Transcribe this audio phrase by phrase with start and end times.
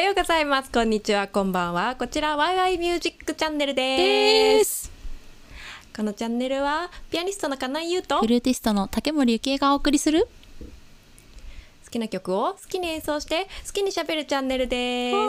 [0.00, 0.70] ようございます。
[0.70, 1.94] こんにちは、こんばんは。
[1.94, 4.84] こちら、ワイワイミュージックチャンネルです。
[4.88, 4.92] です
[5.94, 10.26] このチャンネルは、ピアニストの金井優と、フルーティストの竹森幸恵がお送りする
[11.84, 15.16] 好きな曲を好きに演奏して、好きに喋るチャンネルです。
[15.16, 15.22] ああ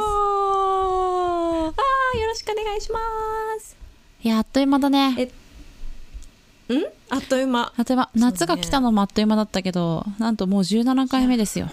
[2.15, 2.99] ー、よろしくお願いしま
[3.59, 3.75] す。
[4.23, 5.15] いやあっという間だね
[6.69, 6.85] えん？
[7.09, 7.73] あっという間。
[7.75, 11.69] あっという間夏が来たのもあっという間だったけど、なんともう17回目ですよ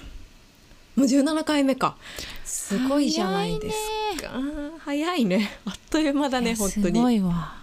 [0.99, 1.97] もう17回目か。
[2.45, 4.33] すごいじゃないですか。
[4.81, 5.49] 早いね。
[5.65, 7.17] あっという間だね、本当すごに。
[7.17, 7.55] いわ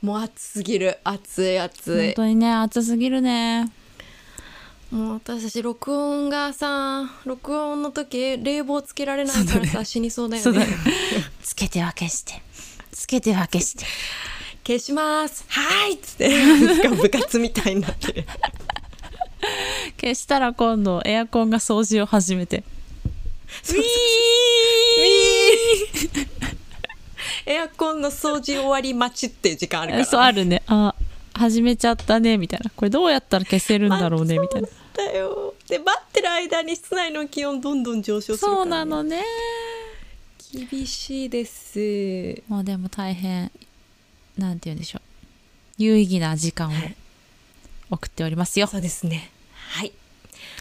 [0.00, 0.98] もう暑すぎる。
[1.04, 2.06] 暑い暑い。
[2.06, 3.70] 本当にね暑すぎるね
[4.90, 10.66] もう私たち録音がさ録音の時冷房つけられないからさ、死にそうだよねね
[11.42, 12.40] つけては消して
[12.90, 13.84] つけては消して
[14.66, 18.24] 消しますはいっつって部活みたいになってる
[20.00, 22.64] 消したら今度エアコンが掃除を始めて。
[23.68, 23.82] ウィー。
[27.46, 30.04] エアコンの掃除終わり待ちっていう時間あるから。
[30.04, 30.62] そうあるね。
[30.66, 30.94] あ
[31.34, 32.70] 始めちゃったねみたいな。
[32.74, 34.68] これどうやったら消せるんだろうねみたいな。
[34.94, 35.54] だよ。
[35.68, 39.22] で待ってる間に室内の気温どんどん上昇するから、ね、そうなのね。
[40.52, 42.42] 厳しいです。
[42.48, 43.50] もうでも大変
[44.36, 45.02] なんて言うんでしょう。
[45.78, 46.72] 有意義な時間を
[47.90, 48.66] 送っておりますよ。
[48.66, 49.30] そうですね
[49.68, 49.92] はい。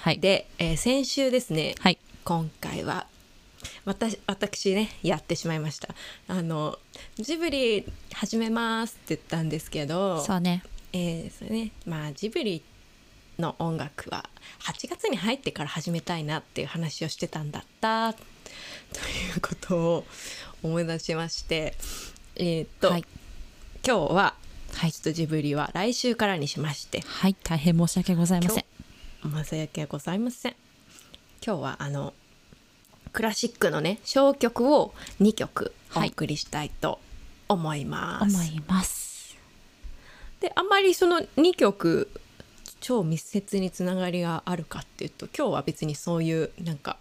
[0.01, 0.19] はい。
[0.19, 1.97] で、えー先週ですねはい。
[2.23, 3.07] 今回は
[3.85, 5.89] 私私ねやってしまいました。
[6.27, 6.77] あの
[7.17, 10.63] ジブリ始めますって言ったんですけどそうね。
[10.93, 12.61] えーそれねまあジブリ
[13.39, 14.27] の音楽は
[14.61, 18.21] 8月に入ってから始めたいなっていう話をしてたんだったとい
[19.37, 20.05] うことを
[20.63, 21.75] 思い出しまして
[22.35, 23.05] えーっと、はい。
[23.85, 24.33] 今日は
[24.73, 24.91] はい。
[24.91, 27.35] ちょっとジブリは来週からにしましてはい。
[27.43, 28.65] 大変申し訳ございません
[29.31, 30.55] 申し訳ございません。
[31.45, 32.13] 今日はあの
[33.13, 36.09] クラシックのね小曲を2曲おはい。
[36.09, 36.99] 送りしたいと
[37.49, 39.37] 思います、思います。
[40.39, 42.09] であんまりその2曲
[42.79, 46.97] 超密接につながりがあるかっていうと今日は別にそういうなんか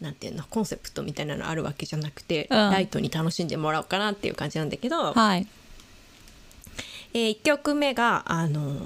[0.00, 2.56] なんていうのコンセプトみたいなのあるわけじゃなくて、うん。
[2.70, 5.46] ライトに楽しんでもらおうかなっていう感じなんだけど、はい。
[7.14, 8.76] え1曲目があの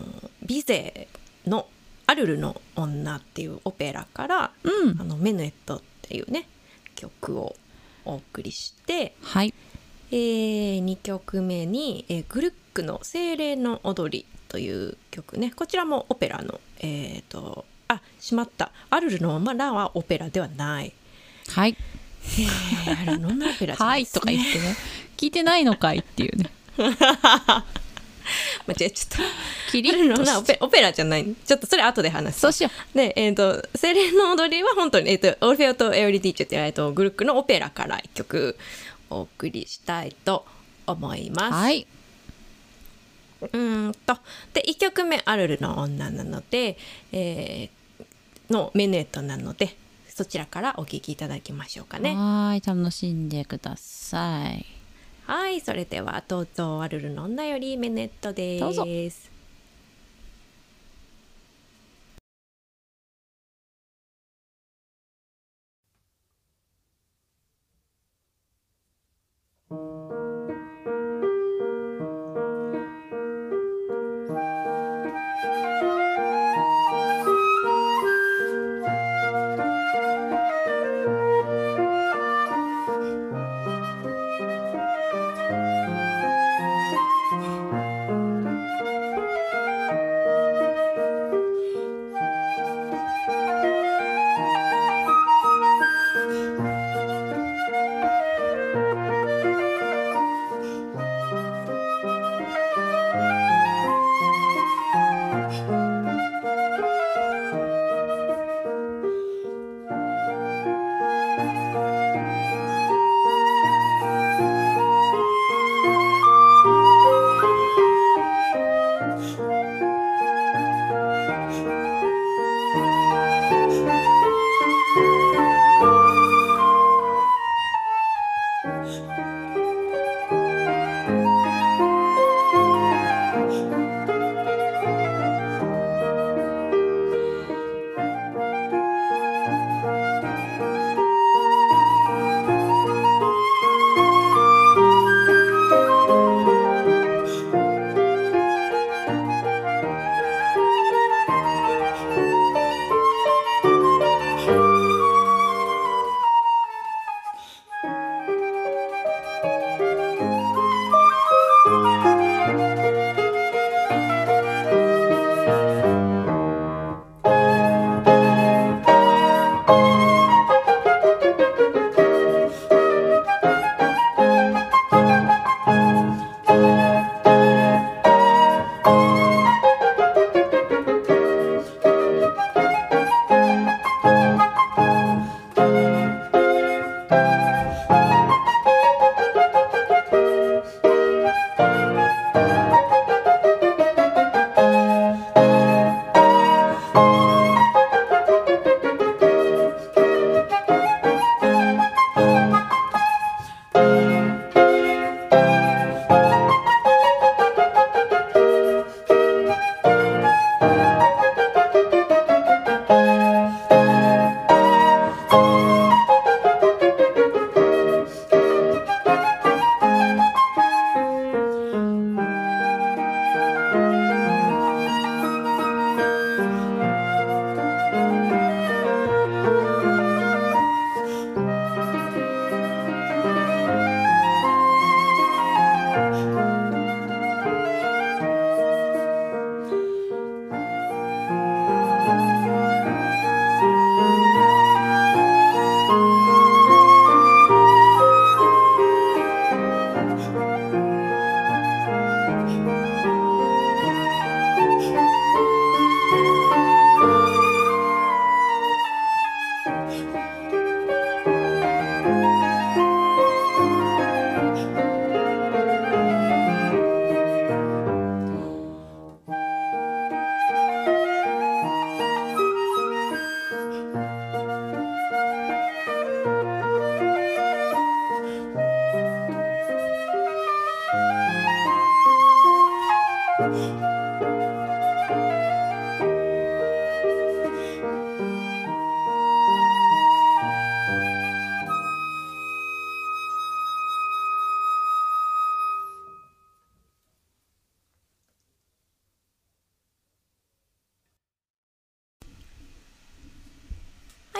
[0.42, 1.08] ビゼ
[1.46, 1.66] の
[2.12, 5.00] 「アルルの女」っていうオペラから「うん。
[5.00, 6.46] あのメヌエット」っていうね
[6.94, 7.56] 曲を
[8.04, 9.54] お送りして、はい。
[10.10, 15.52] え2曲目に、えーグルックの「精霊の踊り」という曲ね。
[15.56, 20.92] こちらもオペラのえっ、とあしまった「アルルの女」はオペラではない。
[21.48, 21.76] はい。
[22.24, 24.20] えー、アルルのオペラじゃなはいいですね。
[24.20, 24.76] とか言ってね。
[25.16, 26.50] 聞いてないのかいっていうね
[28.66, 29.70] 間違えちゃった。
[29.70, 38.56] キリッとしオペオペラじゃないちょっとそれ後で話すそうしよで、えっ、と、精霊の踊りは本当に、えっ、と、オルフェオとエオリディーチェっていう、えーと、グルックのオペラから一曲
[39.10, 40.44] お送りしたいと
[40.86, 41.50] 思います。
[41.50, 41.86] うはい、
[43.40, 44.18] うーんと。
[44.52, 46.76] で、1曲目、アルルの女なので、
[47.12, 47.82] えー
[48.52, 49.76] のメネットなので、
[50.08, 52.10] そちらからお聴きいただきましょうかね。
[52.10, 54.66] はーい楽しんでください
[55.24, 59.31] はい、それでは、とうとうワルルの女よりメネットです。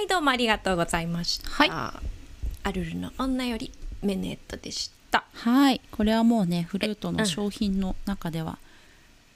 [0.03, 1.49] はいどうもありがとうございました。
[1.49, 1.71] はい。
[1.71, 3.71] アルルの女より
[4.03, 5.23] メネットでした。
[5.33, 5.81] はい。
[5.93, 8.59] これはもうねフルートの商品の中では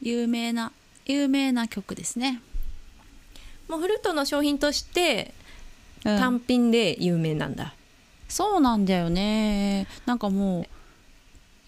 [0.01, 0.73] 有名な
[1.05, 2.43] 有名な曲ですね、
[3.69, 5.35] もうフルートの商品として
[6.05, 6.19] うん。
[6.19, 7.73] 単品で有名なんだ。
[8.29, 9.87] そうなんだよね。
[10.05, 10.67] なんかもう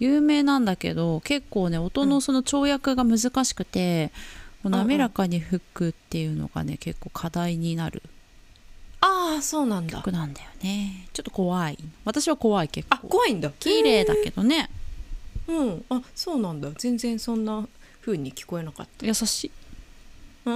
[0.00, 4.08] 有名なんだけど結構ね音のその跳躍が難しくて、
[4.64, 8.02] こう滑らかに吹くっていうのがね結構課題になる
[9.34, 10.12] ああそうなんだ曲。
[10.12, 13.50] なんだよねちょっと怖い私は怖い結あ構怖いんだ。
[13.58, 14.70] 綺麗だけどね
[15.46, 15.84] うん。
[15.90, 16.70] あそうなんだ。
[16.78, 17.66] 全然そんな
[18.00, 19.06] 風に聞こえなかった。
[19.06, 19.50] 優しい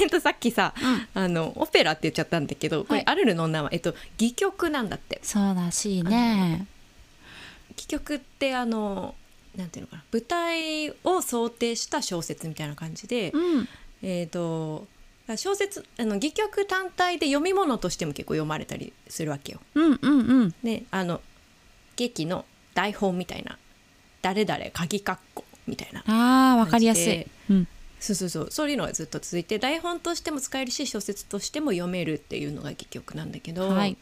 [0.00, 0.74] えっとさっきさ、
[1.14, 5.20] あのオペラって言っちゃったんだけど、こはいれアルルの女はえっと戯曲なんだって。
[5.22, 6.66] そうらしいね
[7.72, 9.14] 戯曲ってあの
[9.56, 13.68] なんていうのかな舞台を想定した小説みたいな感じで、うん
[14.02, 14.86] えっ、と
[15.36, 19.60] 小説あの戯曲単体で読み物としても結構読まれたりするわけよ。
[19.74, 20.54] うんうんうん。
[20.64, 21.20] であの
[21.96, 22.44] 劇の
[22.74, 23.58] 台本みたいな
[24.22, 27.26] 誰々鍵括弧みたいなあーわかりやすい。
[27.50, 27.68] うん、
[28.00, 28.48] そうそうそう。
[28.50, 33.96] そういうのがずっと続いて台本としても使えるし小説としても読めるっていうのが戯曲なんだけど、はい。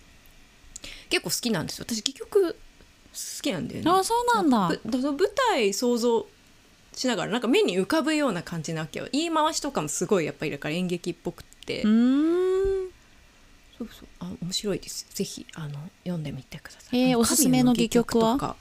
[1.08, 1.86] 結構好きなんですよ。
[1.88, 2.58] 私戯曲好
[3.42, 3.90] きなんだよね。
[3.90, 4.78] あそうなんだ。
[4.84, 5.16] 舞
[5.50, 6.26] 台想像
[6.96, 9.06] しながらなんか目に浮かぶような感じなわけよ。
[9.12, 12.90] 言い回しとかもすごいやっぱりだから演劇っぽくって、うーん。
[13.78, 14.08] そうそう。
[14.20, 15.06] あ面白いです。
[15.14, 18.56] ぜひあの読んでみてください、えーおすすめの戯曲は？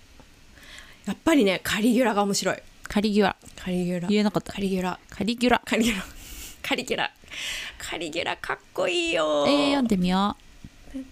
[1.06, 2.58] やっぱりねカリギュラが面白い。
[2.84, 3.36] カリギュラ。
[3.56, 4.08] カリギュラ。
[4.10, 4.54] 言えなかった。
[4.54, 5.00] カリギュラ。
[5.10, 5.62] カリギュラ。
[5.65, 6.04] カリギュラ。
[6.62, 7.12] カリギュラ。
[7.77, 10.38] カリギュラかっこいいよえー、読んでみよ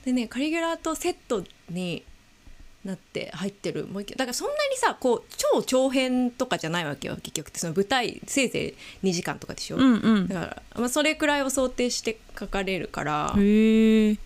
[0.06, 2.04] でねカリギュラとセットに
[2.86, 3.88] なって入ってる。
[3.88, 10.28] もうだからそんなにさこう超長編とかじゃないわけよ結局ってその舞台せいぜい2時間とかでしょ、ううんうん。
[10.28, 13.34] だから、まあ、それくらいを想定して書かれるから。
[13.38, 14.18] へえ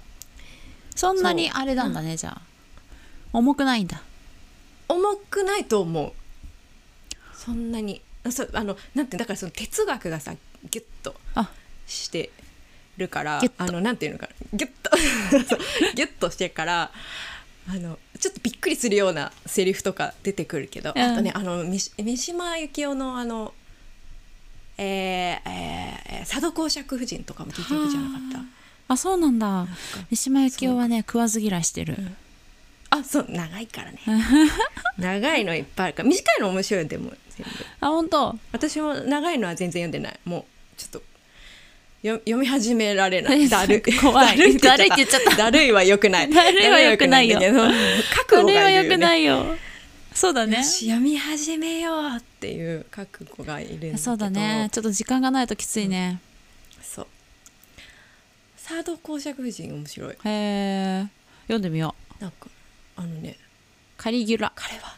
[0.95, 2.41] そんなにあれなんだねじゃあ。
[3.33, 4.01] 重くないんだ。
[4.89, 6.13] 重くないと思う。
[7.33, 8.01] そんなに。
[8.23, 10.33] あそうあのなんてだからその哲学がさ
[10.69, 11.51] ギュッとあ。
[11.85, 12.31] して
[12.97, 14.89] るからあのなんていうのかなギュッと。
[15.95, 16.91] ギュッとしてるから
[17.69, 21.01] あのちょっとびっくりするようなセリフとか出てくるけど、うん。
[21.01, 23.53] あとねあの三三島由紀夫のあの
[24.77, 28.93] えーえー佐渡公爵夫人とかも戯曲じゃなかった。
[28.93, 29.67] あそうなんだ。
[30.09, 31.95] 三島由紀夫はね食わず嫌いしてる、
[32.89, 33.99] あそう長いからね。
[34.97, 36.09] 長いのいっぱいあるから。
[36.09, 37.65] 短いの面白いよでも全部。
[37.81, 38.39] あ本当。
[38.51, 40.19] 私も長いのは全然読んでない。
[40.25, 40.45] もう
[40.77, 41.01] ちょっと
[42.07, 43.47] よ読み始められない。
[43.49, 44.37] だるい怖い。
[44.59, 45.35] だるいって言っちゃった。
[45.35, 46.29] だるいはよくない。
[46.29, 47.37] だるいは良くないよ。
[47.37, 49.57] くないんだけど覚悟これは良くがいるよねないよ。
[50.13, 50.63] そうだね。
[50.63, 54.69] 読み始めようっていう覚悟がいるそうだね。
[54.71, 56.19] ちょっと時間がないときついね、
[56.81, 57.07] そう。
[58.57, 60.11] サード公爵夫人面白い。
[60.11, 61.05] へえ
[61.43, 62.23] 読んでみよう。
[62.23, 62.47] なんか
[62.95, 63.37] あのね。
[63.95, 64.51] カリギュラ。
[64.55, 64.95] 彼は。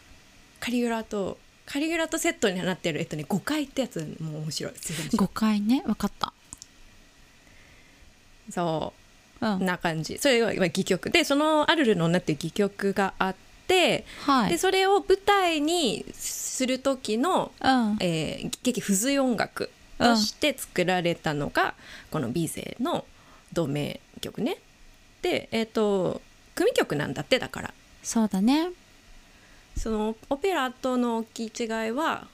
[0.62, 4.74] カリギュラとカリギュラとセットになってるえっとね誤解ってやつも面白い。
[4.76, 5.28] すごい面白い。
[5.28, 5.84] 5回ね。
[5.86, 6.34] 分かった
[8.50, 8.94] そ
[9.42, 9.46] う。
[9.46, 9.66] うん。
[9.66, 10.18] な感じ。
[10.18, 11.10] それは戯曲。
[11.10, 13.36] でその「アルルの女」っていう戯曲があっ
[13.68, 14.50] て、はい。
[14.52, 17.98] でそれを舞台にする時の、うん。
[18.00, 21.74] えー劇付随音楽として作られたのが、
[22.12, 23.06] この「美勢」の
[23.54, 24.58] 同名曲ね。
[25.22, 26.22] でえっ、と
[26.56, 27.74] 組曲なんだってだから。
[28.04, 28.72] そうだね。
[29.78, 32.28] そのオペラとの大きい違いは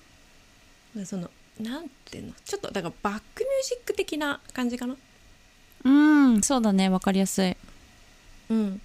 [1.05, 1.29] その
[1.59, 2.33] なんていうの？
[2.43, 4.95] ちょっとだからバックミュージック的な感じかな。
[5.85, 5.89] う
[6.37, 7.55] んそうだね分かりやすい。
[8.49, 8.81] うん、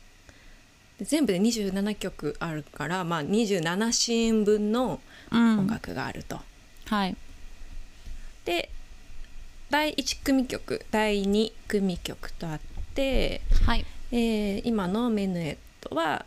[0.99, 5.01] で全部で27曲あるから、まあ、27シーン分の
[5.33, 5.59] うん。
[5.61, 6.41] 音楽があると。
[6.87, 7.17] はい。
[8.45, 8.69] で
[9.71, 12.61] 第1組曲第2組曲とあっ
[12.95, 13.85] て、はい。
[14.13, 15.57] えー今の「メヌエッ
[15.89, 16.27] ト」は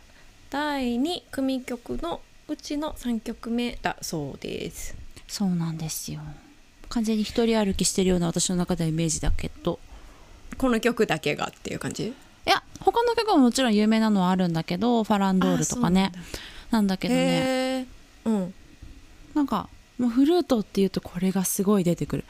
[0.50, 4.96] 第2組曲のうちの3曲目だそうです。
[5.28, 6.20] そうなんですよ。
[6.88, 9.78] 完全に一人歩きしてるような私の中ではイメージだけど
[10.56, 12.08] この曲だけがっていう感じ？
[12.08, 12.12] い
[12.44, 16.12] や他の曲ももちろん有名なのはあるんだけどファランドールとかね。
[16.70, 16.96] なんだ。
[16.96, 17.86] けどね。
[18.24, 18.54] うん。
[19.34, 19.68] なんか
[19.98, 22.24] もうフルートっていうとこれがすごい出てくる。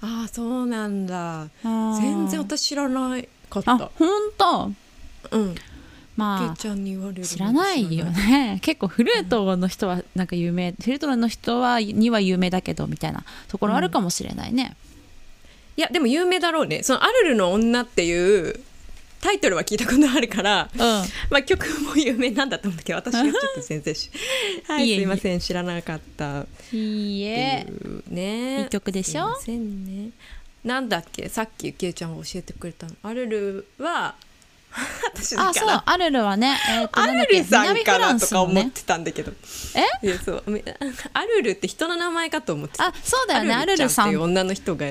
[0.00, 1.48] ああそうなんだ。
[1.62, 4.72] 全然私知らないかっあた本当
[5.32, 5.54] うん。
[6.16, 8.58] まあ知らないよね。
[8.62, 14.76] 結構フルートの人はなんか有名、フルートの人はには有名だけどみたいなところあるかもしれないね、
[15.78, 16.82] いやでも有名だろうね。
[16.82, 18.58] その「アルルの女」っていう
[19.20, 20.80] タイトルは聞いたことあるから、うん。
[20.80, 24.10] まあ曲も有名なんだと思うんだけど私はちょっと全然し
[24.66, 24.98] はいいえいえ。
[24.98, 26.46] すいません知らなかった。
[26.72, 27.64] いいえ。
[28.08, 28.62] ね。
[28.62, 29.12] いい曲でしょ？
[29.12, 30.10] すいませんね。
[30.64, 31.28] なんだっけ？
[31.28, 32.94] さっきゆきえちゃんが教えてくれたの。
[33.04, 34.16] アルルは
[35.14, 35.82] 私だあそう。
[35.86, 39.32] アルルはねえっ、とアルルさんかなランスのとか思っねてたんだけど。
[40.02, 40.06] え？
[40.06, 40.42] いやそう。
[40.48, 40.60] み
[41.12, 42.88] アルルって人の名前かと思ってた。
[42.88, 43.54] あそうだよね。
[43.54, 44.86] アルルさんっていう女の人が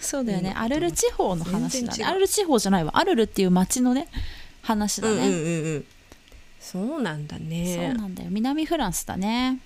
[0.00, 0.50] そうだよね。
[0.50, 2.04] うんアルル地方の話だね。
[2.04, 2.98] アルル地方じゃないわ。
[2.98, 4.08] アルルっていう町のね
[4.62, 5.84] 話だね、うんうんうんうん。
[6.60, 8.30] そうなんだそうねなんだよ。
[8.30, 9.60] 南フランスだね。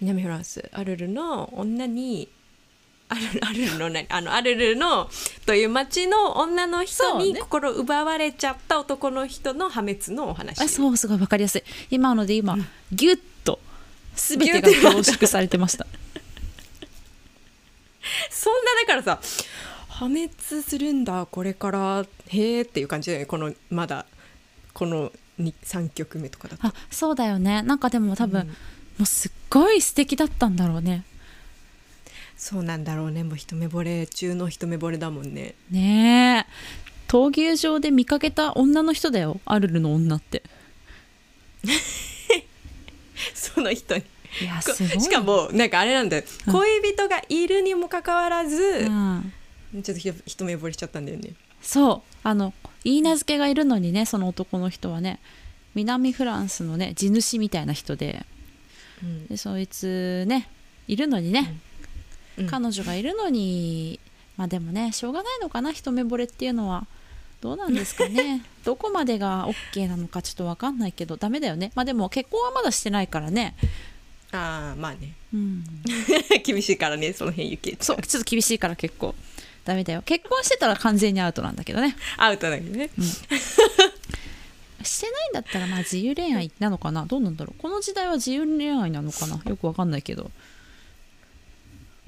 [0.00, 0.68] 南フランス。
[0.72, 2.28] アルルの女に
[3.08, 5.08] アルルアルルの何あのアルルの
[5.46, 7.24] という町の女の人そうね。
[7.26, 10.60] に心奪われちゃった男の人の破滅のお話。
[10.60, 11.62] あそうすごいわかりやすい。
[11.90, 12.56] 今ので今、
[12.92, 13.60] ギュッと
[14.16, 15.86] 全てが凝縮されてました
[18.30, 19.20] そんなだからさ
[19.88, 20.28] 破滅
[20.62, 22.04] するんだこれから。
[22.28, 23.26] へえっていう感じだよね。
[23.26, 24.06] このまだ
[24.72, 26.66] この3曲目とかだと。
[26.66, 27.62] あそうだよね。
[27.62, 28.48] なんかでも多分、うん。
[28.48, 28.54] も
[29.00, 31.04] うすっごい素敵だったんだろうね。
[32.36, 33.22] そうなんだろうね。
[33.22, 35.54] もう一目惚れ中の一目惚れだもんね。
[35.70, 36.52] ねえ。
[37.06, 39.40] 闘牛場で見かけた女の人だよ。
[39.44, 40.42] アルルの女って。
[43.32, 44.02] その人に
[45.00, 46.24] しかもなんかあれなんだよ。
[46.46, 46.52] うん。
[46.52, 49.32] 恋人がいるにもかかわらず、うん。
[49.74, 51.34] ちょっとひ一目惚れしちゃったんだよね。
[51.62, 52.16] そう。
[52.22, 52.52] あの
[52.84, 55.20] 言い名付けがいるのにねその男の人はね
[55.74, 58.24] 南フランスのね地主みたいな人で
[59.02, 59.26] うん。
[59.26, 60.48] でそいつね
[60.88, 61.58] いるのにね、
[62.38, 62.46] うん。
[62.46, 64.00] 彼女がいるのに
[64.36, 66.86] まあでもねしょうがないのかな一目惚れっていうのは。
[67.40, 68.42] どうなんですかね。
[68.64, 71.72] どこまでが OK なのかちょっと分かんないけどダメだよね。
[71.74, 73.54] まあでも結婚はまだしてないからね
[74.34, 75.14] ああまあね。
[75.32, 75.64] うん。
[76.44, 79.14] 厳しいからねその辺ゆきそうちょっと厳しいから結構。
[79.64, 80.02] ダメだよ。
[80.02, 81.96] 結婚してたら完全にアウトなんだけどね。
[82.18, 82.90] アウトだけどね。
[84.82, 87.06] してないんだったらまあ自由恋愛なのかな？
[87.06, 87.60] どうなんだろう。
[87.62, 89.40] この時代は自由恋愛なのかな？
[89.46, 90.30] よくわかんないけど。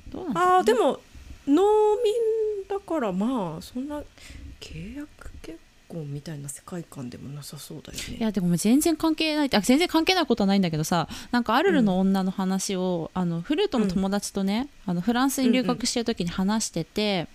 [0.08, 1.00] どうなんだろうああでも
[1.46, 1.62] 農
[2.02, 2.12] 民
[2.68, 4.02] だからまあそんな
[4.60, 5.08] 契約
[5.40, 8.16] 結婚みたいな世界観でもなさそうだよね。
[8.18, 17.28] いやでも全然関係ないあ全然関係ないことはないんだけどさなんかアルルの女の話を、あのフルートの友達とね、あのフランスに留学してる時に話してて、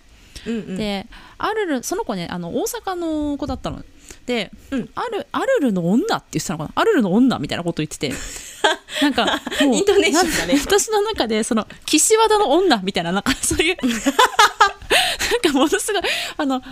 [0.46, 1.06] うんうんで
[1.38, 3.84] アルルその子ねあの大阪の子だったの。
[4.26, 4.90] で、うん。
[4.94, 6.70] アルアルルの女って言ってたのかな？
[6.74, 8.12] アルルの女みたいなこと言ってて。
[9.02, 10.54] なんかもうイントネーションがね。
[10.54, 13.76] な私の中でその岸和田の女みたいななんかそういう。
[13.82, 16.02] なんかものすごい
[16.36, 16.62] あの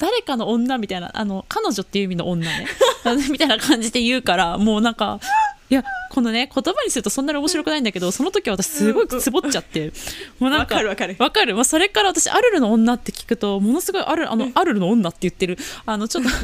[0.00, 2.66] 誰かの女みたいなあの彼女っていう意味の女ね。
[3.30, 5.20] みたいな感じで言うからもうなんか
[5.68, 9.92] いやこのね言葉にするとそんなに面白くないんだけどその時は私すごいつぼっちゃって。
[10.38, 11.16] もうなんかわかるわかる。
[11.18, 11.54] わかる。
[11.54, 15.58] もうそれから私アルルの女って聞くとものすごいアルあのアルルの女って言ってる。
[15.84, 16.30] あのちょっと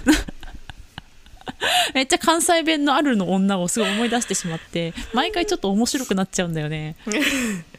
[1.94, 6.96] めっちゃ関西弁のアルルの女をすごい思い出してしまって毎回ちょっと面白くなっちゃうんだよね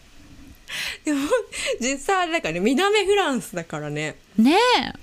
[1.06, 1.20] でも
[1.80, 4.16] 実際あれだからね南フランスだからね。
[4.38, 4.58] ね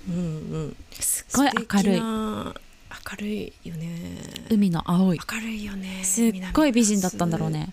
[0.07, 0.19] うんう
[0.67, 0.75] ん。
[0.91, 1.97] えすっごい明るい。
[1.97, 4.17] い明るいよね。
[4.49, 5.19] 海の青い。
[5.31, 7.69] 明るいよねすっごい美人だったんだろうね。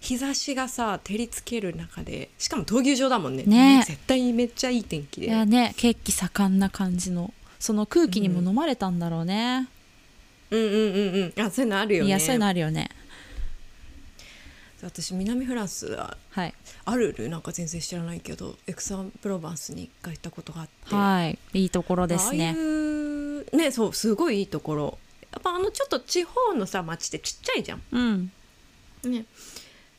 [0.00, 3.44] 日差しがさ照りつける中でしかも闘牛場だもんね。
[3.44, 5.28] ね絶対めっちゃいい天気で。
[5.28, 7.32] いやね血気盛んな感じの。
[7.58, 9.68] その空気にも飲まれたんだろうね、
[10.50, 11.42] うんうんうんうん。
[11.42, 12.08] あそういうのあるよね。
[12.08, 12.90] いやそういうのあるよね
[14.84, 16.54] 私南フランスははい。
[16.84, 20.94] あるるなんか全然知らないけどエクサンプロバンスに一回行ったことがあって。
[20.94, 21.38] はい。
[21.54, 24.98] いいところですああいねうねそうすごいいいところ。
[25.32, 27.82] やっぱあのちょっと地方のさ町ってちっちゃいじゃん。
[27.90, 28.32] うん。
[29.04, 29.24] ね。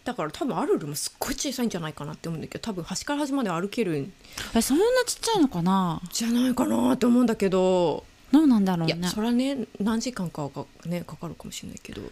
[0.03, 4.13] だから多分アルルもすっごい小さいんじゃないかなって思うんだけど多分端から端まで歩けるん
[4.53, 5.99] えそんなちっちゃいのかな？
[6.11, 12.03] じゃないかなって思うんだけど、どうなんだろういやねそれはね何時間かはか,、ね、かかるかもしれないけど、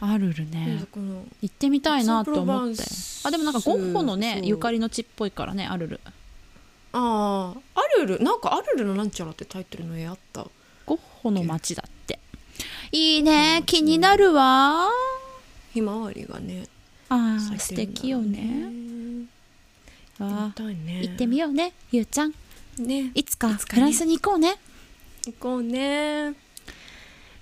[0.00, 0.84] あるるね。
[1.40, 2.82] 行ってみたいなと思って。
[3.24, 6.00] あでもなんかゴッホのねゆかりの地っぽいからねあるる。
[6.92, 10.46] ああアルルなんかアルルのなんちゃらってタイトルの絵あった。
[10.86, 12.18] ゴッホの街だって。
[12.92, 14.88] いいね気になるわ。
[15.72, 16.68] ひまわりがね
[17.08, 18.38] あー咲いてるんだ素敵よね。
[20.18, 21.00] 行っね。
[21.00, 22.34] ー行ってみようねゆうちゃん。
[22.78, 23.10] ね。
[23.14, 24.56] いつかフランスに行こうね。
[25.26, 26.34] 行こうね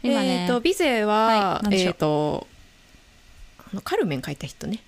[0.02, 0.42] 今ね。
[0.42, 2.46] えっ、とビゼは、はいえっ、と
[3.58, 4.80] あのカルメン描いた人ね。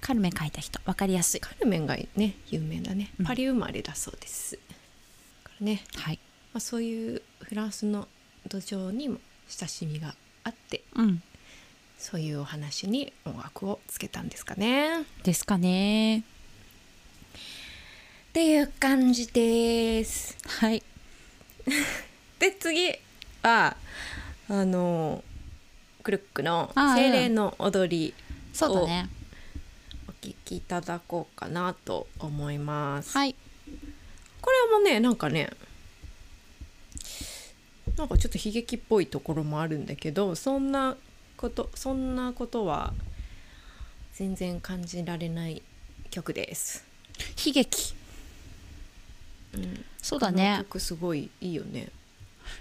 [0.00, 0.80] カルメン書いた人。
[0.84, 1.40] わかりやすい。
[1.40, 3.12] カルメンがね有名だね。
[3.18, 3.26] うん。
[3.26, 6.18] パリ生まれだそうです、だからね、はい。
[6.52, 8.08] まあ、そういうフランスの
[8.48, 9.18] 土壌にも
[9.48, 11.22] 親しみがあってうん。
[11.98, 15.04] そういうお話に音楽をつけたんですかね。
[15.22, 16.18] ですかね。
[16.18, 16.22] っ
[18.32, 20.36] ていう感じです。
[20.46, 20.82] はい。
[22.38, 22.92] で次
[23.42, 23.76] は
[24.48, 25.24] あの
[26.02, 28.14] クルックのあ精霊の踊り
[28.52, 29.08] そうだね。
[30.08, 33.16] お聴きいただこうかなと思います。
[33.16, 33.34] はい。
[34.40, 35.50] これもねなんかね
[37.96, 40.96] なんかちょっと悲劇っぽいところもあるんだけどそんな
[41.36, 42.94] ことそんなことは
[44.12, 45.62] 全然感じられない
[46.10, 46.84] 曲です。
[47.44, 47.94] 悲劇。
[49.54, 50.58] うん、そうだね。
[50.60, 51.88] 曲すごいいいよね。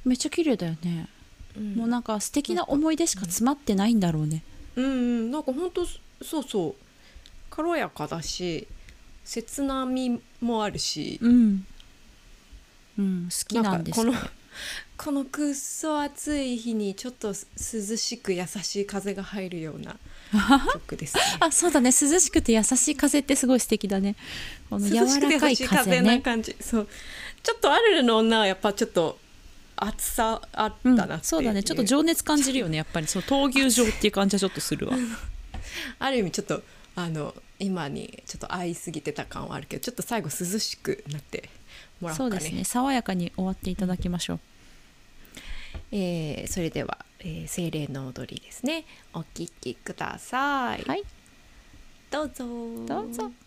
[0.03, 1.09] めっちゃ綺麗だよね、うん、
[1.59, 4.43] もうなんか素敵な思い出しか詰まってないんだろうね。
[4.75, 5.31] うんうん。
[5.31, 5.85] なんか本当
[6.23, 6.75] そうそう。
[7.49, 8.67] 軽やかだし
[9.23, 11.65] 切なみもあるし、うん。
[12.99, 13.29] うん。
[13.31, 14.05] 好きなんですか？
[14.05, 14.19] この
[14.97, 17.33] このくっそ暑い日にちょっと涼
[17.97, 19.97] しく優しい風が入るような
[20.73, 21.21] 曲ですね。
[21.41, 21.89] あそうだね。
[21.89, 24.15] 涼しくて優しい風ってすごい素敵だね。
[24.69, 26.55] この柔らかい風風ねな感じ。
[26.61, 26.87] そう。
[27.43, 29.19] ちょっとアルルの女はやっぱちょっと
[29.75, 31.63] 暑さあったうんなっていう、そうだね。
[31.63, 33.07] ちょっと情熱感じるよねやっぱり。
[33.07, 34.95] その闘牛場っていう感じはちょっとするわ。
[35.99, 36.63] ある意味ちょっと
[36.95, 41.49] あの今にちょっと合いすぎてた感はあるけどちょっと最後涼しくなって
[41.99, 42.29] もらおうかね。
[42.31, 42.63] そうですね。
[42.63, 44.39] 爽やかに終わっていただきましょう。
[45.91, 48.85] えーそれでは、えー精霊の踊りですね。
[49.13, 51.03] お聴きください、はい。
[52.11, 52.45] どうぞ
[52.85, 53.31] どうぞ「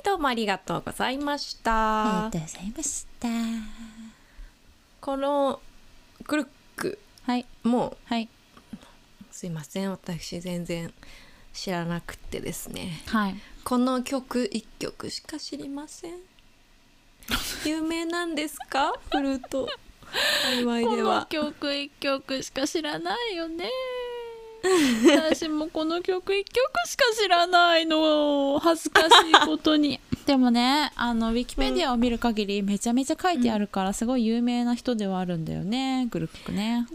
[0.00, 3.28] はいどうもありがとうございましあたりがとうございました。
[5.02, 5.60] この
[6.24, 7.44] クルックはい。
[7.64, 8.28] もはい。
[9.30, 10.92] すいません私全然
[11.52, 13.02] 知らなくてですね。
[13.08, 13.34] はい。
[13.64, 16.14] この曲一曲しか知りません。
[17.66, 18.94] 有名なんですか？
[19.10, 19.68] フルート。
[20.10, 23.70] この曲一曲しか知らないよね
[25.16, 28.58] 私もこの曲一曲しか知らないの。
[28.58, 30.00] 恥ずかしいことに。
[30.26, 36.86] でもねあのウィキペディアを見る限りめちゃめちゃ書いてあるからすごい有名な人ではあるんだよねグルックね。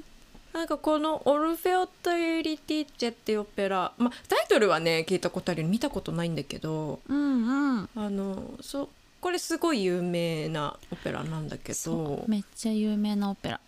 [0.54, 7.02] なんかこの「オルフェオとユリティッチェ」っていうオペラ、まあ、タイトルはね聞いたことあるよ見たことないんだけど。
[7.10, 7.90] うんうん。
[7.96, 13.60] あのそこれすごい有名なオペラなんだけそどうめっちゃ有名なオペラ。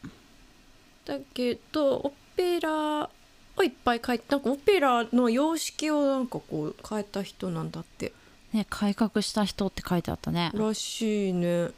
[1.03, 3.10] だけどオペラ
[3.57, 8.13] をいっぱい書いてなんかオペラの様式をなんかこう変えた人なんだって。
[8.53, 10.51] ね改革した人って書いてあったね。
[10.53, 11.69] らしいね。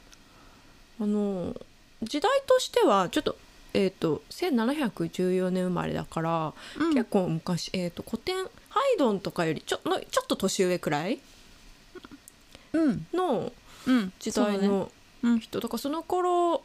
[1.02, 1.56] あの
[2.04, 3.38] 時代としてはちょっと
[3.74, 6.94] えっ、と1714年生まれだから、うん。
[6.94, 8.36] 結構昔、えー、と古典
[8.70, 11.20] ハイドンとかよりちょのちょっと年上くらい
[12.74, 13.06] うん。
[13.14, 13.52] の
[13.88, 14.14] うん。
[14.20, 14.68] 時代そうだね。
[14.68, 14.92] の
[15.24, 15.40] うん。
[15.40, 16.64] 人だからその頃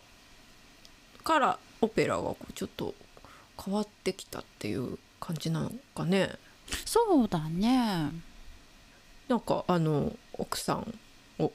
[1.23, 2.95] からオペラがこうちょっと
[3.63, 6.31] 変わってきたっていう感じなのかね。
[6.85, 8.11] そうだね。
[9.29, 10.99] なんかあの奥さん
[11.39, 11.51] を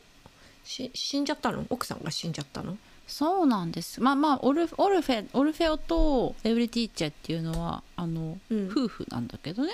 [0.63, 1.65] し死んじゃったの？
[1.69, 2.77] 奥さんが死んじゃったの？
[3.05, 4.01] そうなんです。
[4.01, 8.69] まあまあオルフオルフェオルフェオとエブリティーチェっていうのはあの、うん。
[8.69, 9.71] 夫婦なんだけどね。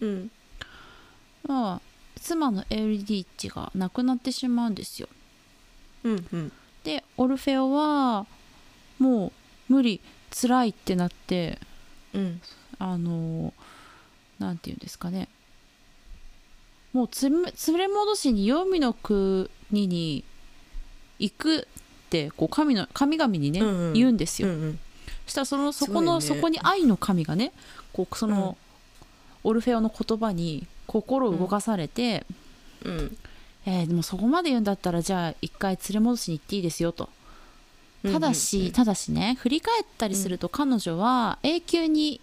[0.00, 0.30] うん。
[1.44, 1.80] まあ
[2.20, 5.08] 妻のエブリティーチェが亡くなってしまうんですよ。
[6.04, 6.52] うんうん。
[6.84, 8.26] でオルフェオは
[8.98, 9.32] も
[9.68, 11.58] う無理辛いってなって
[12.14, 12.40] うん
[12.78, 13.52] あの
[14.38, 15.28] なんていうんですかね。
[16.92, 17.42] もう連
[17.78, 20.24] れ戻しに黄泉の国に
[21.18, 21.64] 行くっ
[22.10, 23.92] てこう神の神々にね、うんうん。
[23.94, 24.78] 言うんですよ、うんうん。
[25.24, 26.20] そしたらそのそこの、ね。
[26.20, 27.52] そこに愛の神がね
[27.92, 28.58] こうその、
[29.44, 32.26] オルフェオの言葉に心を動かされて、
[32.84, 33.16] うん。
[33.64, 37.08] えーでもそこまで言うんだったらじゃあ一回連れ戻しに行っていいですよと。
[38.02, 38.72] ただし、うんうん。
[38.72, 42.20] ただしね振り返ったりすると彼女は永久に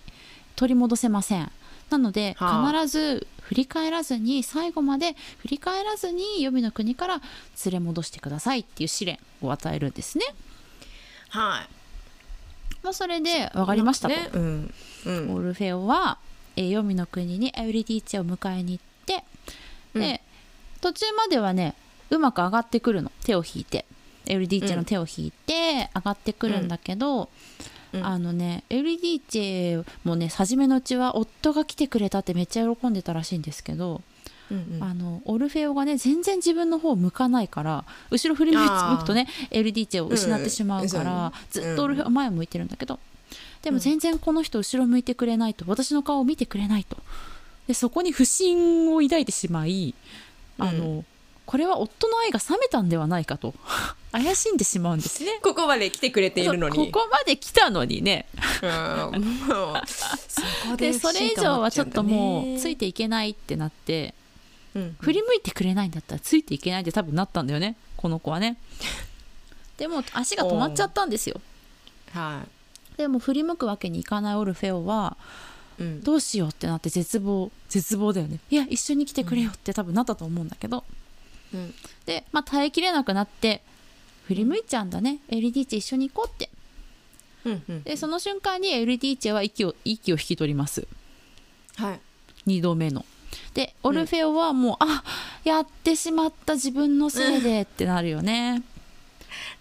[0.60, 1.50] 取り戻せません。
[1.89, 2.74] なので、はあ。
[2.74, 7.22] 必ず振り返らずに最後まで振り返らずに黄泉の国から
[7.65, 10.26] 連れ戻してくださいっていう試練を与えるんですね。
[11.30, 11.69] はい。
[12.84, 14.30] まあ、それで分かりましたと、ね。
[14.34, 14.74] うん
[15.06, 15.34] うん。
[15.34, 16.17] オルフェオは、
[16.58, 19.24] えー黄泉の国にエウリディーチェを迎えに行って、
[19.98, 20.22] で
[20.82, 21.74] 途中まではね
[22.10, 23.86] うまく上がってくるの手を引いて。
[24.28, 27.30] エウリディーチェの手を引いて上がってくるんだけど、
[27.93, 28.06] うん。
[28.06, 34.02] あのねエウリディーチェもね初めのうちは夫が来てくれたってめっちゃ喜んでたらしいんですけど、
[34.52, 34.84] うんうん。
[34.84, 38.60] あのオルフェオがね全然自分の方を向かないから後ろ振り向
[38.97, 42.99] くとねエウリディーチェを失ってしまうから、うんずっとオルフェオは前を向いてるんだけど
[43.62, 46.97] でも全然この人後ろ向いてくれないと私の顔を見てくれないと。
[47.67, 49.93] でそこに不信を抱いてしまい
[50.58, 51.06] あの、う
[51.45, 53.54] これは夫の愛が冷めたんではないかと
[54.12, 55.39] 怪しんでしまうんですね。
[55.41, 56.91] ここまで来てくれているのに。
[56.91, 58.26] ここまで来たのにね。
[58.62, 58.69] うん。
[59.22, 64.15] もうそこでそれ以上はちょっともうついて、ていけないってなって
[64.74, 64.95] うん。
[65.00, 67.76] 振り向いてくれないんだったらついていけないって多分なったんだよね。
[67.98, 68.58] この子はね。
[69.78, 71.39] でも足が止まっちゃったんですよ。
[72.13, 72.45] は
[72.98, 75.17] でも振り向くわけにいかないオルフェオは
[75.80, 76.04] いうん。
[76.04, 78.39] どうしようってなって絶望絶望だよね。
[78.50, 80.84] いや一緒に来てくれよって多分なったと思うんだけど、
[81.54, 81.74] うん。
[82.06, 83.62] で、まあ、耐えきれなくなって
[84.30, 86.52] 振り向いちゃうんだね、エリディーチェ一緒に行こうって。
[87.46, 87.84] うんうん。
[87.84, 90.88] でその瞬間にエリディーチェは息を息を引き取ります。
[91.78, 92.00] はい。
[92.46, 93.04] 2度目の。
[93.56, 95.04] でオルフェオはもう、あ
[95.44, 98.62] やってしまった自分のせいでってなるよね、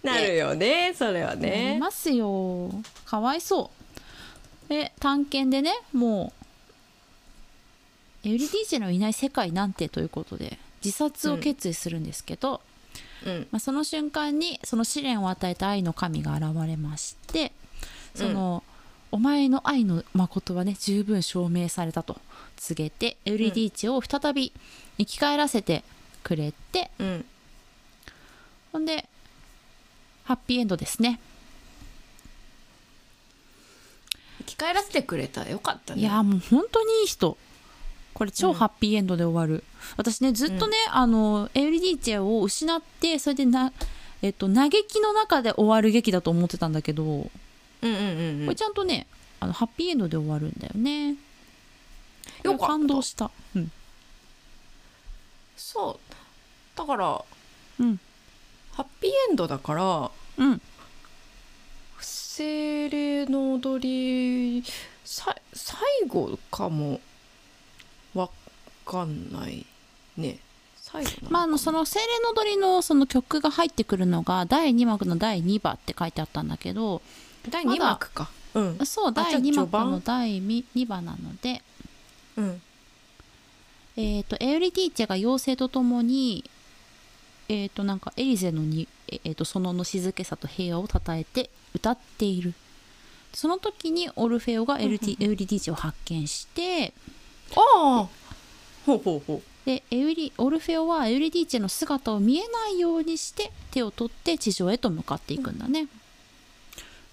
[0.03, 2.69] なるよねそれはなりねますよ。
[3.05, 3.71] かわいそ
[4.67, 4.69] う。
[4.69, 6.31] で探検でねも
[8.23, 12.61] うエウリディーチェのいない世界なんてということで自殺を決意するんですけど、
[13.25, 13.47] うん。
[13.51, 17.51] まあ、その瞬間にその試練を与えた愛の神が現れまして
[18.15, 18.63] その、
[19.11, 22.17] お前の愛の誠はね十分証明されたと
[22.57, 24.53] 告げてエウリディーチェを再び
[24.97, 25.83] 生き返らせて
[26.23, 27.25] くれて、うん。
[28.71, 29.07] ほんで
[30.25, 31.19] ハッピーエンドですね。
[34.39, 36.01] 生き返らせてくれたらよかったね。
[36.01, 37.37] いやもう本当にいい人
[38.19, 39.63] これ超ハッピーエンドで終わる、
[39.95, 43.71] 私ねずっとね、あのエウリディーチェを失ってそれでな、
[44.21, 47.31] えっと、嘆きの中で終わる劇だと思ってたんだけど、こ
[47.81, 48.11] うんうんうんう
[48.43, 48.45] ん。
[48.47, 49.07] れちゃんとね
[49.39, 51.15] あのハッピーエンドで終わるんだよね。
[52.43, 52.67] よかった。
[52.67, 53.31] 感動した。
[53.55, 53.71] うん。
[55.55, 56.77] そう。
[56.77, 57.23] だから
[57.79, 57.99] うん。
[58.73, 60.11] ハッピーエンドだから
[60.45, 60.61] うん。
[62.01, 64.63] 精霊の踊り
[65.05, 66.99] さ最後かも
[68.13, 68.29] わ
[68.85, 69.65] かんない
[70.17, 70.39] ね。
[71.29, 77.03] まあ、あのその精霊の踊りのその曲が入ってくるのが第2幕の第2話って書いてあったんだけど
[77.47, 78.29] 第2まだ幕か。
[78.55, 78.85] うん。
[78.85, 81.61] そう第じゃあ2幕の第2話なので、
[82.37, 82.61] うん。
[83.97, 86.43] えー、とエウリティーチェが妖精とともに、
[87.49, 92.53] えー、となんかエリゼのに、えー、と園の静けさと平和をたたえて歌っている。
[93.33, 96.93] その時にオルフェオがエルティエウリティーチェを発見して
[97.55, 98.07] ああ
[98.85, 105.87] ほうほうほでエウリオルフェオはエウリディーチェの姿を見えないようにして手を取って地上へと向かっていくんだね、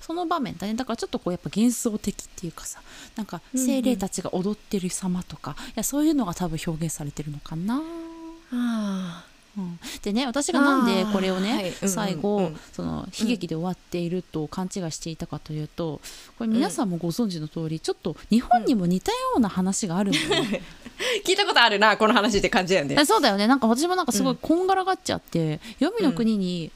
[0.01, 2.81] その場面だねだからちょっとこうやっぱ幻想的っていうかさ
[3.17, 3.67] なんかうんうん。
[3.67, 7.83] 精霊たちが踊ってる様とか、いやそういうのが多分表現されてるのかな、う
[8.53, 9.25] あ
[9.57, 16.01] うん、でね私がなんでこれをね、はいうんうん最後、うんその悲劇で終わっていると勘違いしていたかというと
[16.39, 20.63] これ皆さんもご存知の通り、ちょっと日本にも似たような話があるんだよね、
[21.25, 22.97] 聞いたことあるなこの話って感じだよね。
[22.99, 23.47] えそうだよね。
[23.47, 26.71] なんか私もなんかすごいこんがらがっちゃって、黄泉の国に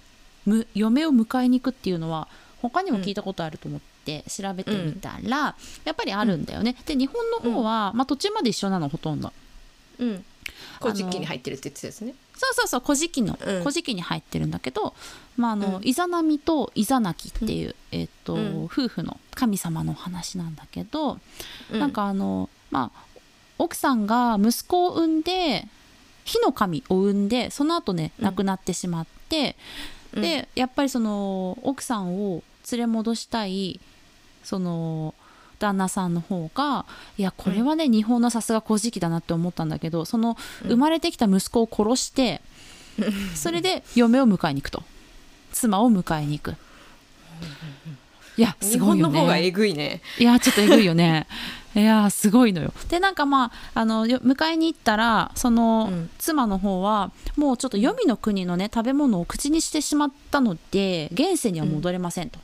[0.46, 2.28] む嫁を迎えに行くっていうのは
[2.62, 6.76] 他にも聞いたことあると思って調べてみたら、やっぱりあるんだよね。
[6.86, 9.32] で日本の方は、まあ、途中まで一緒なのほとんど。
[9.98, 10.24] うん。
[10.80, 13.58] 古事記に入ってるって言ってたやつねそうそうそう「古事記」の「うん。
[13.60, 14.94] 古事記」に入ってるんだけど、
[15.36, 15.86] まああのうん。
[15.86, 18.64] イザナミとイザナキっていう、えっとうん。
[18.64, 21.18] 夫婦の神様のお話なんだけど、
[21.70, 23.04] うなんかあのまあ
[23.58, 25.68] 奥さんが息子を産んで
[26.24, 28.24] 火の神を産んでその後ねうん。
[28.24, 29.56] 亡くなってしまって、
[30.14, 30.22] うん。
[30.22, 33.80] でやっぱりその奥さんを連れ戻したい
[34.44, 35.14] その
[35.60, 40.70] 旦那さんの方がいやこれはね、日本のさすが古事記だなって思ったんだけどそのうん。
[40.70, 42.40] 生まれてきた息子を殺して、
[43.34, 44.82] それで嫁を迎えに行くと。
[45.52, 46.56] 妻を迎えに行く。
[48.36, 49.12] いやす日ごいよね。
[49.12, 50.00] 本の方がえぐいね。
[50.18, 51.26] いやちょっとえぐいよね。
[51.74, 52.72] いやーすごいのよ。
[52.88, 56.10] でなんかまああのよ迎えに行ったらその、うん。
[56.18, 62.38] 妻の方はもうちょっと黄泉の国のね食べ物を口にしてしまったので現世には戻れませんと、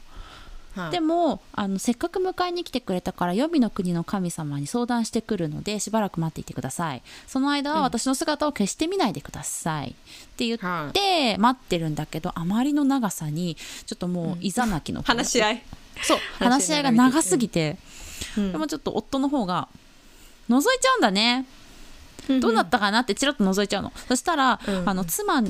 [0.76, 0.90] はい。
[0.90, 7.02] でもあのせっかく迎えに来てくれたから黄泉の国の神様に相談してくるのでしばらく待っていてください。
[7.26, 9.92] その間は私の姿を消してみないでくださいっ
[10.36, 10.92] て言っはい。
[10.92, 15.62] て待ってるんだけどあまりの長さにちょっともういざなきの、話し合い。
[16.02, 17.78] そう 話し合いが長すぎて、
[18.36, 18.52] うん。
[18.52, 19.68] でもちょっと夫の方が
[20.50, 21.46] 覗いちゃうんだね。
[22.40, 24.88] どうなったかなってチラッと覗いちゃうの、そしたら、うん。
[24.88, 25.42] あの妻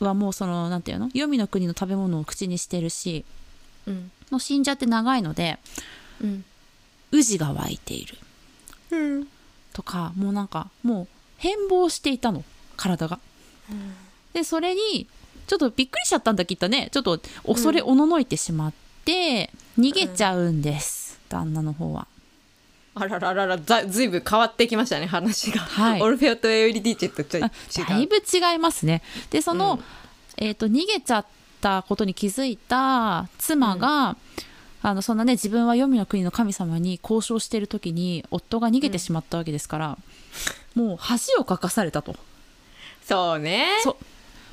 [0.00, 1.08] はもうそのなんていうの？
[1.10, 3.24] 黄泉の国の食べ物を口にしてるし
[3.86, 5.58] うんもう死んじゃって長いので
[6.22, 6.44] うん。
[7.12, 8.16] 宇治が湧いている。
[8.90, 9.28] うん
[9.72, 12.44] とかもうなんかもう変貌していたの。
[12.76, 13.18] 体が。
[14.32, 15.06] でそれに
[15.46, 16.88] ちょっとびっくりしちゃったんだきっとね。
[16.92, 18.72] ちょっと恐れおののいてしまっ
[19.04, 22.06] て逃げちゃうんです、旦那の方は。
[22.94, 26.02] あららららざずいぶん変わってきましたね話が、はい。
[26.02, 27.50] オルフェオとエウリディーチェとちょいあ
[27.88, 29.02] だ違いうぶ違いますね。
[29.30, 30.44] でその、うん。
[30.44, 31.26] えー、と逃げちゃっ
[31.60, 34.16] たことに気づいた妻が、
[34.82, 39.98] あのそんなね自分は黄泉の国の神様に交渉してる時に夫が逃げてしまったわけですから、
[40.74, 42.16] もう恥をかかされたと。
[43.02, 43.66] そうね。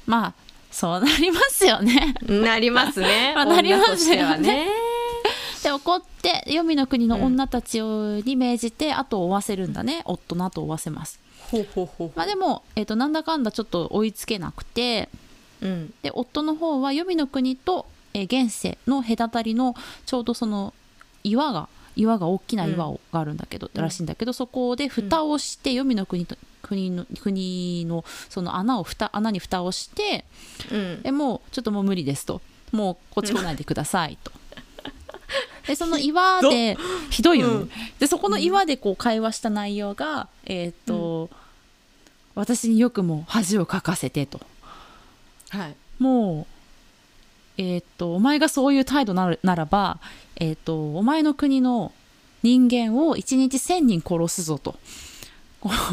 [0.06, 0.34] まあ
[0.72, 2.16] そうなりますよね。
[2.28, 3.34] なりますね。
[3.36, 4.68] まあなりますよね。
[5.64, 11.20] で怒って黄泉の国の女たちをに命じて後を追わせるんだね、夫の後を追わせます。
[11.52, 15.08] ほうほうほうほまあ、でも、えー、となんだかんだちょっと追いつけなくて
[15.62, 15.94] ううん。
[16.02, 20.74] で夫の方は黄泉の国と、えー現世の隔たりのちょうどその
[21.24, 23.82] 岩が岩が大きな岩をがあるんだけど、うん。
[23.82, 30.26] らしいんだけどそこで蓋をして、黄泉の国と国の国のその穴を蓋穴に蓋をして
[30.72, 31.02] うん。
[31.04, 32.42] えもうちょっともう無理ですと。
[32.72, 34.32] もうこっち来ないでくださいと。
[35.68, 36.78] でその岩で
[37.10, 37.72] ひどいよね、うん。
[38.00, 41.30] でそこの岩でこう会話した内容が、えっ、と、
[42.36, 44.40] 私によくも恥をかかせてと
[45.50, 45.76] はい。
[46.00, 46.48] も
[47.58, 50.00] うえっ、とお前がそういう態度ならならば
[50.36, 51.92] えっ、とお前の国の
[52.44, 54.76] 人間を1日1000人殺すぞと。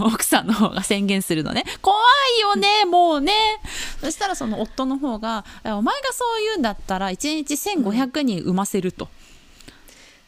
[0.01, 1.65] 奥さんの方が宣言するのね。
[1.81, 1.97] 怖
[2.39, 3.33] いよねもうね。
[4.01, 9.09] そしたらその夫の方が「お前がそう言うんだったら1日1500人産ませる」と、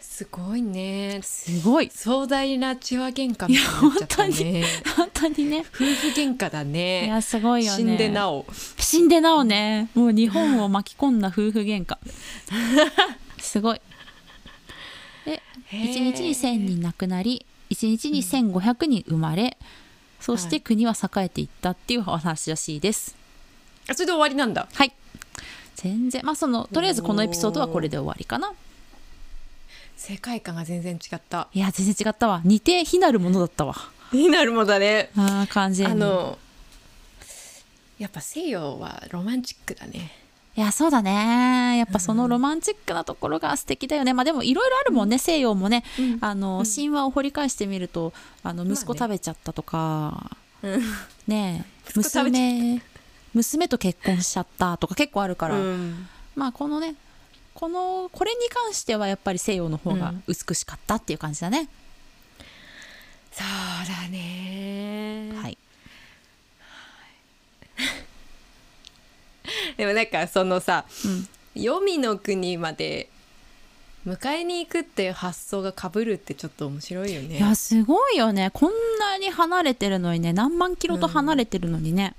[0.00, 1.20] すごいね。
[1.22, 1.90] すごい。
[1.90, 4.64] 壮大な血話喧嘩みたいになっちゃったね。
[4.96, 5.64] 本当にね。
[5.74, 7.76] 夫婦喧嘩だいねやすごいよね。
[7.76, 8.46] 死んでなお
[8.86, 9.90] 死んでなおね。
[9.94, 11.98] もう日本を巻き込んだ夫婦喧嘩。
[13.42, 13.80] すごい。
[15.24, 19.56] で1日に1000人亡くなり1日に1500人生まれ、
[20.20, 23.16] そして国は栄えていったっていうお話らしいです。
[23.88, 24.68] あそれで終わりなんだ。
[24.72, 24.92] はい。
[25.74, 28.52] 全然まあそのとりあえずこのエピソードはこれで終わりかな。
[29.96, 31.48] 世界観が全然違った。
[31.52, 32.40] いや全然違ったわ。
[32.44, 33.74] 似て非なるものだったわ。
[34.12, 35.10] になるもんだね。
[35.16, 35.92] あー完全に。
[35.92, 36.38] あの
[37.98, 40.12] やっぱ西洋はロマンチックだね。
[40.56, 41.76] いやそうだね。
[41.76, 46.18] やっぱそのロマンチックなところが素敵だよね、まあでもいろいろあるもんね、西洋もね、うん。
[46.22, 49.14] あの神話を掘り返してみるとあの息子まあね。
[49.14, 50.30] 食べちゃったとか、
[50.62, 50.80] うん。
[51.26, 52.82] ねえ息子食べちゃ娘
[53.34, 56.08] 娘と結婚しちゃったとか結構あるから、うん。
[56.34, 56.94] まあこのね
[57.52, 61.68] このこれに関してはやっぱり西洋の方が美しかったっていう感じだね、
[63.30, 63.46] そう
[63.86, 65.32] だね。
[65.34, 65.58] はい
[69.76, 71.28] でもなんかそのさうん。
[71.54, 73.08] 黄泉の国まで
[74.06, 77.38] 迎えに行くっていう発想がかぶるってちょっと面白いよね。
[77.38, 78.50] いやすごいよね。
[78.52, 82.14] こんなに離れてるのにね何万キロと離れてるのにね、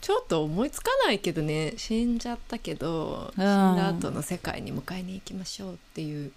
[0.00, 1.74] ちょっと思いつかないけどね。
[1.76, 3.40] 死んじゃったけど、うん。
[3.40, 6.30] 死んだ後の世界に迎えに行きましょうっていう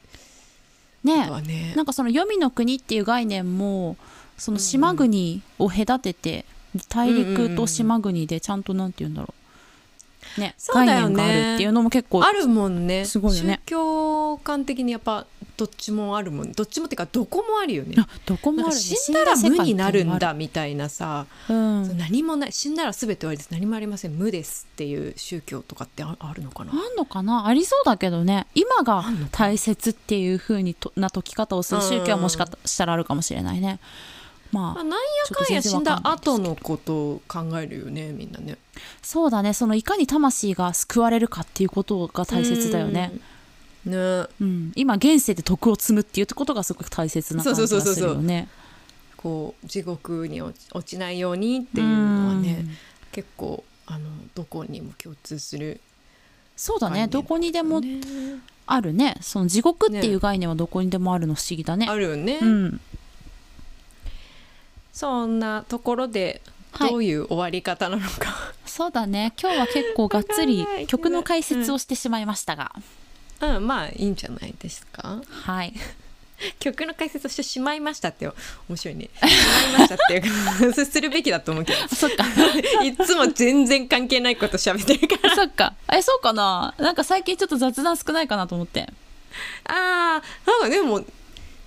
[1.04, 1.30] ね。
[1.42, 1.74] ね。
[1.76, 3.98] なんかその黄泉の国っていう概念も
[4.38, 6.46] その島国を隔てて
[6.90, 9.34] 大陸と島国でちゃんとなんて言うんだろ
[10.38, 10.40] う。
[10.40, 11.16] ねそうだよね。
[11.16, 13.06] 概念があるっていうのも結構あるもんね。
[13.06, 13.62] すごいよね。
[13.66, 16.52] 宗教観的にやっぱどっちもあるもん。
[16.52, 17.96] どっちもっていうかどこもあるよね。
[17.98, 18.82] あどこもあるね。
[18.82, 21.98] 死んだら無になるん死だみたいなさ、うん。
[21.98, 23.52] 何もない死んだら全て終わりです。
[23.52, 24.12] 何もありません。
[24.12, 26.72] 無ですっていう宗教とかってああるのかな？
[26.74, 27.46] あんのかな？
[27.46, 28.48] ありそうだけどね。
[28.56, 33.80] 今が大切っていう風にとな解き方をする宗教はもしかしたらあるかもしれないね
[34.56, 34.98] まあまあ、なんや
[35.36, 38.58] かんや死んだ後のことを考えるよねみんなね。
[39.02, 39.54] そうだね。
[39.54, 43.12] そのいかに魂が救われるかっていうことが大切だよね。
[43.86, 43.92] うん。
[43.92, 44.28] ね。
[44.42, 48.48] うん、今現世で徳を積むっていうことがすごく大切な感じがするよね。
[49.18, 52.70] こう地獄に落ちないようにっていうのはねうん。
[53.12, 55.82] 結構あのどこにも共通する
[56.56, 57.08] そうだね。
[57.08, 58.02] どこにでもね
[58.68, 59.18] あるね。
[59.22, 61.88] その地獄っていう概念はどこにでもあるの不思議だね。
[61.90, 62.82] あるよね、うん、
[64.96, 66.42] そんなところで
[66.72, 66.90] はい。
[66.90, 69.34] どういう終わり方なのか、そうだね。
[69.42, 72.74] 今日は結構がっつり 曲の解説をしてしまいましたが、
[73.42, 75.22] うん、まあいいんじゃないですか。
[75.30, 75.74] はい。
[76.60, 78.30] 曲の解説をしてしまいましたって
[78.68, 79.06] 面白いね。
[79.06, 81.96] しまいましたっていうかそれ するべきだと思うけど。
[81.96, 82.26] そっか。
[82.84, 85.36] いつも全然関係ないこと喋ってるから。
[85.36, 85.76] そっか。
[85.94, 86.74] えそうかな。
[86.78, 88.90] なんか最近ちょっと雑談少ないかなと思って。
[89.66, 91.06] あーなんかでも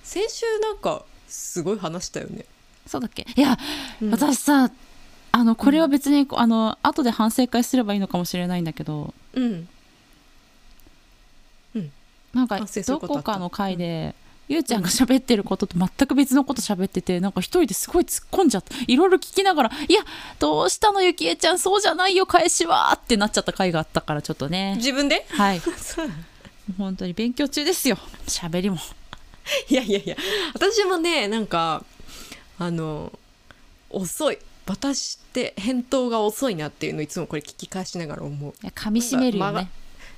[0.03, 2.45] 先週なんかすごい話したよね
[2.89, 3.27] そうだっけ？
[3.35, 3.57] いや、
[4.01, 4.11] うん。
[4.11, 4.71] 私さ
[5.31, 9.13] あのこれは別に、あの後で反省会すればいいのかもしれないんだけど。
[9.33, 9.67] うん。
[12.33, 14.13] なんか反省するどこかの回で、
[14.47, 20.01] ゆうちゃんが喋ってることと全く別のこと喋っててなんか一人ですごい突っ込んじゃっていろいろ聞きながら「いや
[20.39, 21.03] どうしたの？
[21.03, 24.75] ゆきえちゃんそうじゃないよ返しは」ってなっちゃった回があったからちょっとね。
[24.77, 25.25] 自分で？
[25.29, 25.61] はい。
[26.77, 27.97] 本当に勉強中ですよ。
[28.27, 28.77] 喋りも。
[29.69, 30.15] いやいやいや。
[30.53, 31.83] 私もねなんか
[32.59, 33.11] あの
[33.89, 34.37] 遅い。
[34.67, 38.53] 私って返答が遅いなっていうのをいつもこれ聞き返しながら思う。
[38.67, 39.69] 噛みしめるよね。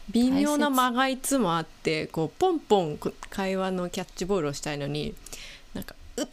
[0.09, 5.15] 微妙な間がいつもあってこうポンポンこ会話のキャッチボールをしたいのに
[5.73, 6.27] なんかうっ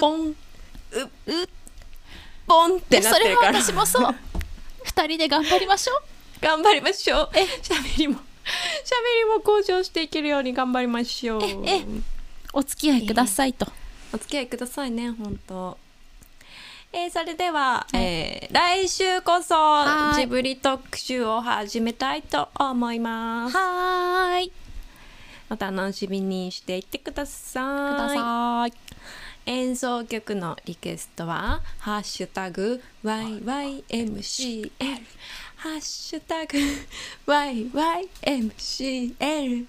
[0.00, 0.36] ポンうう
[2.48, 3.62] ポンってなってるから。
[3.62, 4.14] 私もそう。
[4.82, 6.02] 二人で頑張りましょう。
[6.42, 7.30] 頑張りましょう。
[7.34, 7.44] え。
[7.62, 8.18] 喋りも喋
[9.18, 11.42] りも向上していけるように頑張りましょう。
[11.64, 11.86] ええ。
[12.52, 13.70] お付き合いくださいと
[14.12, 15.78] お付き合いくださいね本当。
[16.92, 19.54] えーそれでは、えー来週こそ
[20.16, 23.56] ジブリ特集を始めたいと思います。
[23.56, 24.52] はーい
[25.48, 27.64] お楽しみにしていてください。
[27.94, 28.72] ください。
[29.46, 34.70] 演奏曲のリクエストは「ハッシュタグ #YYMCL」
[35.56, 36.58] ハッシュタグ
[38.26, 39.66] YYMCL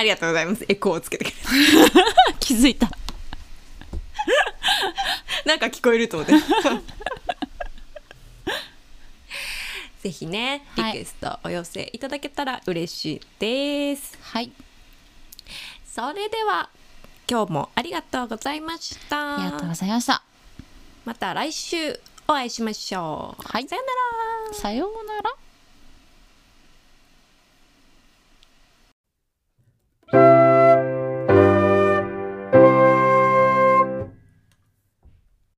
[0.00, 0.64] ありがとうございます。
[0.66, 1.38] エコーをつけてくれて。
[2.40, 2.88] 気づいた。
[5.44, 6.32] なんか聞こえると思って。
[10.02, 10.92] ぜひねリはい。
[10.92, 14.50] クエストお寄せいただけたら嬉しいです、はい。
[15.84, 16.70] それでは
[17.28, 19.34] 今日もありがとうございました。
[19.34, 20.22] ありがとうございました。
[21.04, 23.42] また来週お会いしましょう。
[23.46, 23.68] はい。
[23.68, 23.88] さよな
[24.48, 24.54] ら。
[24.54, 25.34] さようなら